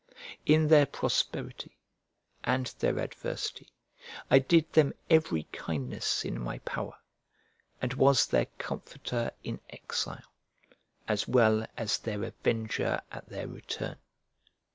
[0.47, 1.77] In their prosperity
[2.43, 3.69] and their adversity
[4.31, 6.97] I did them every kindness in my power,
[7.79, 10.33] and was their comforter in exile,
[11.07, 13.97] as well as their avenger at their return.